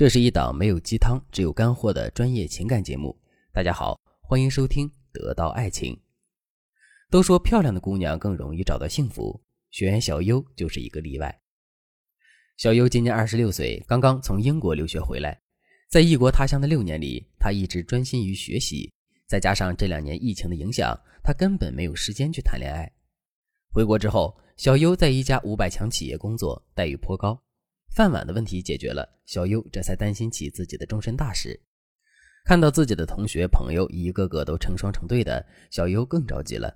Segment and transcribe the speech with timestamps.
[0.00, 3.14] 这是一档没有鸡汤、只有干货的专业情感节目。
[3.52, 5.94] 大家好，欢迎收听《得到爱情》。
[7.10, 9.38] 都说漂亮的姑娘更容易找到幸福，
[9.70, 11.38] 学员小优就是一个例外。
[12.56, 15.38] 小优今年二十六岁，刚刚从英国留学回来，
[15.90, 18.90] 在异国他乡的六年里，她一直专心于学习，
[19.26, 22.90] 再加上这两年疫情的影响，她根本没有时间去谈恋爱。
[23.70, 27.38] 回国之后，小优在一家五百强企业工作，待遇颇高。
[27.94, 31.60] 饭碗的问题解决了，小优这才担心起自己的终身大事。
[32.44, 36.74] 看到自己的同学朋友一个个都成双成对的，小优更着急了。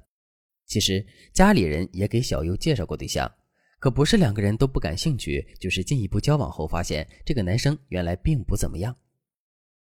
[0.66, 3.30] 其实家里人也给小优介绍过对象，
[3.78, 8.94] 可不是两个人都不感兴趣，就是进一步交往后发现这个男生原来并不怎么样。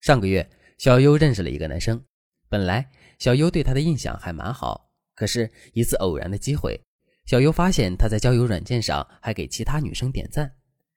[0.00, 2.02] 上个月，小优认识了一个男生，
[2.48, 6.78] 本来小优对他的印象还蛮好，可是一次偶然的机会，
[7.27, 10.52] 小优发现他在交友软件上还给其他女生点赞。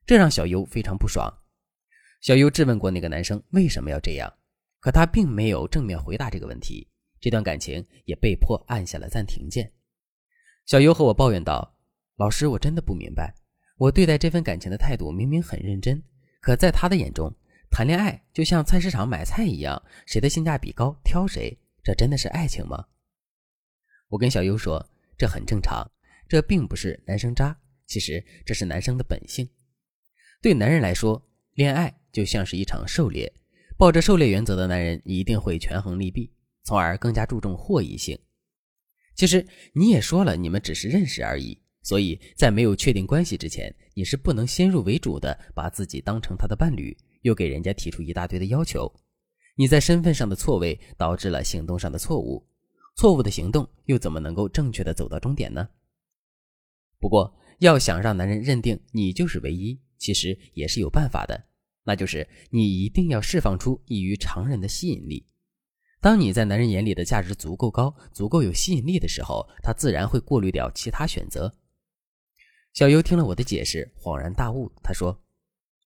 [0.07, 1.31] 这让小优非常不爽。
[2.21, 4.33] 小优质问过那个男生为什么要这样，
[4.79, 6.87] 可他并没有正面回答这个问题，
[7.19, 9.69] 这段感情也被迫按下了暂停键。
[10.65, 11.77] 小优和我抱怨道
[12.15, 13.35] ：“老师，我真的不明白，
[13.75, 16.01] 我对待这份感情的态度明明很认真，
[16.39, 17.29] 可在他的眼中，
[17.69, 22.85] 谈恋爱就像菜市场买菜一样，谁的性价比高挑谁，这真的是爱情吗？”
[24.07, 25.85] 我跟小优说：“这很正常，
[26.29, 29.45] 这并不是男生渣，其实这是男生的本性。”
[30.41, 31.21] 对男人来说，
[31.53, 33.31] 恋爱就像是一场狩猎。
[33.77, 36.31] 抱着狩猎原则的男人一定会权衡利弊，
[36.63, 38.17] 从而更加注重获益性。
[39.15, 48.91] 其实你也说了，你们只是认识而已，所以在没有确定关系之前，你是不能先入为主的把自己当成他的伴侣，又给人家提出一大堆的要求。
[49.55, 52.47] 你在身份上的错位，导致了行动上的错误。
[52.95, 55.67] 错误的行动又怎么能够正确的走到终点呢？
[56.99, 59.79] 不过，要想让男人认定你就是唯一。
[59.97, 61.45] 其实也是有办法的，
[61.83, 65.25] 那就是你一定要释放出异于常人的吸引力。
[65.99, 71.53] 当你在男人眼里的价值足够高、足够有吸引力的时候，他自然会过滤掉其他选择。
[72.73, 74.71] 小优听了我的解释，恍然大悟。
[74.83, 75.19] 他说：“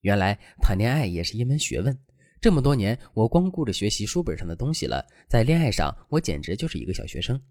[0.01, 1.97] 原来谈恋爱也是一门学问。
[2.41, 7.41] 这么多年，我光顾着学习书本上的东西了，在恋爱上，我简直就是一个小学生。”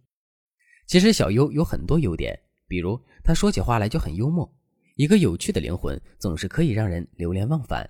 [0.87, 4.55] 其实小优有很多优点，比如他说起话来就很幽默。
[5.01, 7.89] 一个有趣的灵魂总是可以让人流连忘返。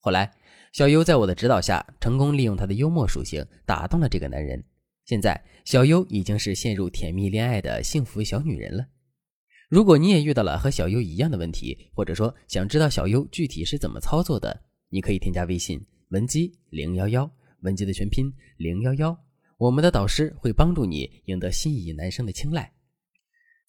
[0.00, 0.28] 后来，
[0.72, 4.60] 小优在我的指导下，成功利用他的幽默属性打动了这个男人。
[5.04, 8.84] 现在，小优已经是陷入甜蜜恋爱的幸福小女人了。
[9.68, 19.16] 如果你也遇到了和小优一样的问题，或者说想知道小优具体是怎么操作的，你可以添加微信文姬零幺幺，文姬的全拼零幺幺，
[19.56, 22.72] 我们的导师会帮助你赢得心仪男生的青睐。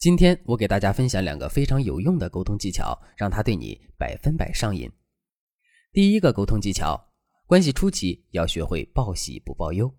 [0.02, 4.92] 今天我给大家分享两个非常有用的沟通技巧，让他对你百分百上瘾。
[5.94, 7.00] 第一个沟通技巧，
[7.46, 9.94] 关系初期要学会报喜不报忧。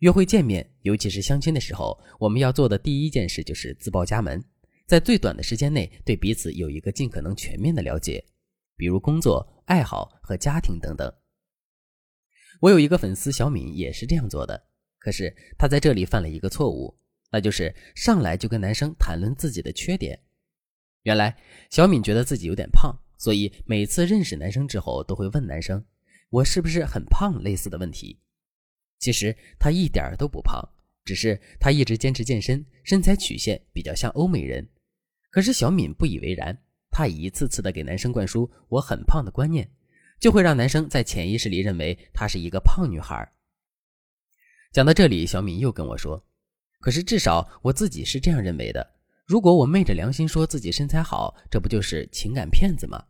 [0.00, 4.44] 约会见面，尤其是相亲的时候，我们要做的第一件事就是自报家门，
[4.86, 8.22] 在最短的时间内对彼此有一个尽可能全面的了解，
[8.76, 11.10] 比如工作、爱好和家庭等等。
[12.60, 14.62] 我有一个粉丝小敏也是这样做的，
[14.98, 16.98] 可是她在这里犯了一个错误。
[17.36, 20.18] 那就是上来就跟男生谈论自己的缺点。
[21.02, 21.36] 原来
[21.68, 25.84] 小敏觉得自己有点胖，所以每次认识男生之后都会问男生
[26.32, 28.18] ：“我是不是很胖？”类似的问题。
[29.00, 30.66] 其实她一点都不胖，
[31.04, 34.66] 只是她一直坚持健身，身材曲线比较像欧美人。
[35.28, 36.56] 可是小敏不以为然，
[36.90, 39.70] 她一次次的给男生灌输“我很胖”的观念，
[40.18, 43.30] 就会让男生在潜意识里认为她是一个胖女孩。
[44.72, 46.25] 讲到这里，小敏又跟我说。
[46.86, 48.94] 可是至少我自己是这样认为的。
[49.26, 53.04] 如果我昧着良心说自己身材好，这不就是情感骗子吗？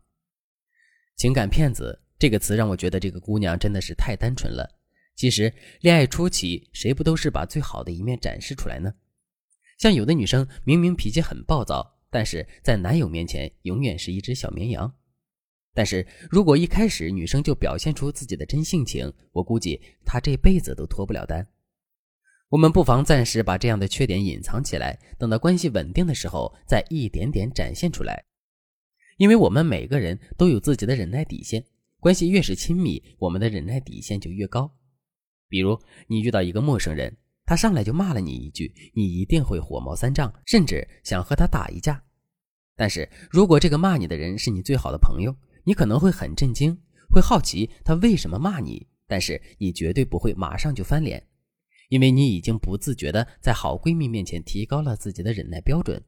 [1.15, 4.67] 情感骗子这个词让我觉得这个姑娘真的是太单纯了。
[5.15, 8.91] 其实恋爱初期，谁不都是把最好的一面展示出来呢？
[9.77, 14.91] 像有的女生明明脾气很暴躁，但是在男友面前永远是一只小绵羊。
[15.75, 21.47] 但是如果一开始女生就表现出自己的真性情，我估计她这辈子都脱不了单。
[22.49, 28.25] 我们不妨暂时把这样的缺点隐藏起来，等到关系稳定的时候，再一点点展现出来。
[29.17, 31.65] 因为我们每个人都有自己的忍耐底线，
[31.99, 34.73] 关系越是亲密，我们的忍耐底线就越高。
[35.49, 35.77] 比如，
[36.07, 42.01] 你遇到一个陌生人，他上来就骂了你一句，你一定会火冒三丈，甚至想和他打一架。
[42.77, 45.35] 但是如果这个骂你的人是你最好的朋友，
[45.65, 46.79] 你可能会很震惊，
[47.11, 51.27] 会好奇他为什么骂你，但是你绝对不会马上就翻脸。
[51.89, 56.03] 因为你已经不自觉的在好闺蜜面前提高了自己的忍耐标准，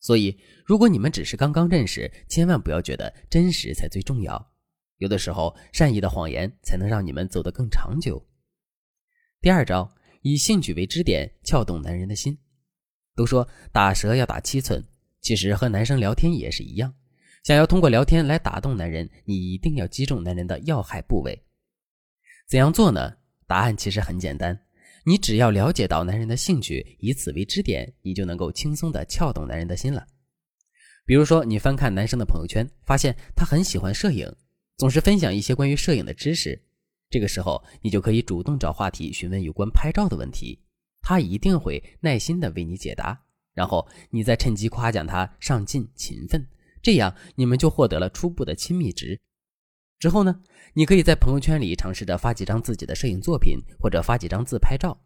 [0.00, 4.52] 所以如果你们只是刚刚认识，千万不要觉得真实才最重要。
[4.98, 8.24] 有的时候，善意的谎言才能让你们走得更长久。
[9.40, 9.92] 第二招，
[10.22, 12.38] 以兴趣为支点，撬动男人的心。
[13.16, 14.82] 都说打蛇要打七寸，
[15.20, 16.94] 其实和男生聊天也是一样。
[17.42, 21.44] 想要通过聊天来打动男人，你一定要击中男人的要害部位。
[22.48, 23.16] 怎样做呢？
[23.46, 24.58] 答案其实很简单，
[25.06, 30.06] 你只要了解到男人的兴趣，以此为支点，你就能够轻松的撬动男人的心了。
[31.04, 34.34] 比如说，你翻看男生的朋友圈，发现他很喜欢摄影。
[34.76, 36.60] 总是分享一些关于摄影的知识，
[37.10, 40.58] 这个时候你就可以主动找话题询问有关拍照的问题，
[41.00, 43.20] 他一定会耐心的为你解答，
[43.52, 46.44] 然后你再趁机夸奖他上进勤奋，
[46.82, 49.20] 这样你们就获得了初步的亲密值。
[49.98, 50.42] 之后呢，
[50.74, 54.98] 你可以在朋友圈里尝试着发几张自己的摄影作品，或者发几张自拍照，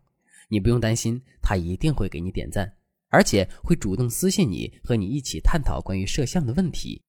[0.49, 2.75] 你不用担心，他一定会给你点赞，
[3.09, 7.03] 而且会主动私信你，和你一起探讨关于摄像的问题。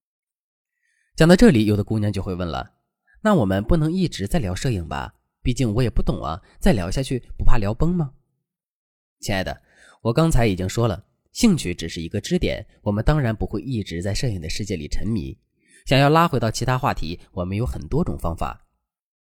[1.16, 2.76] 讲到这里，有的姑娘就会问了
[3.22, 5.16] ：“那我们不能一直在聊摄影吧？
[5.42, 8.14] 毕竟我也不懂啊，再聊下去不怕聊崩吗？”
[9.20, 9.62] 亲爱的，
[10.02, 15.38] 我刚才已经说了，兴趣只是一个支点，我们当然不会一直在摄影的世界里沉迷。
[15.86, 18.66] 想要拉回到其他话题，我们有很多种方法。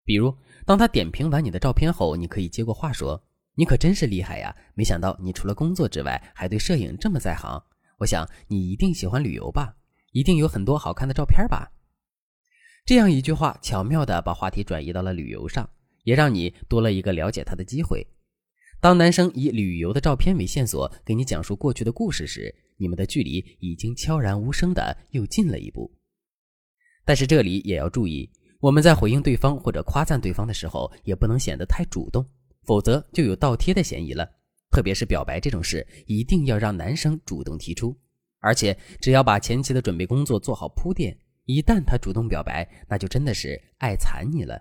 [0.03, 0.35] 比如，
[0.65, 3.23] 当他点评完你的照片后，你可以接过话说
[3.55, 4.55] ：“你可真是厉害呀！
[4.73, 7.63] 没想到你除了工作之外，还对摄影这么在行。
[7.99, 9.75] 我想你一定喜欢旅游吧？”
[10.11, 11.71] 一定有很多好看的照片吧？
[12.83, 15.69] 这样一句话，巧妙地把话题转移到了旅游上，
[16.03, 18.05] 也让你多了一个了解他的机会。
[18.81, 25.89] 当男生以旅游的照片为线索给你讲述过去的故事时，你们的距离已经悄然无声的又近了一步。
[27.03, 32.25] 但是这里也要注意，我们在回应对方或者夸赞对方的时候，也不能显得太主动，
[32.63, 34.27] 否则就有倒贴的嫌疑了。
[34.69, 37.97] 特别是表白这种事，一定要让男生主动提出。
[38.39, 44.59] 而且，只要把前期的准备工作做好铺垫，一旦他主动表白，那就真的是爱惨你了。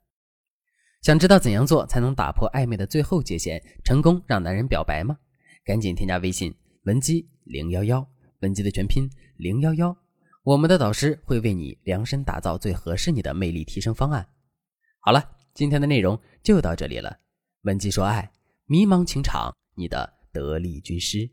[1.02, 5.16] 想知道怎样做才能打破暧昧的最后界限，成功让男人表白吗？
[5.64, 8.06] 赶紧添加微信文姬零幺幺，
[8.40, 9.96] 文姬的全拼零幺幺，
[10.42, 14.26] 我们的导师会为你量身打造最合适你的魅力提升方案。
[15.00, 15.22] 好了，
[15.52, 17.14] 今天的内容就到这里了。
[17.62, 18.32] 文姬说爱，
[18.64, 21.31] 迷茫情场，你的得力军师。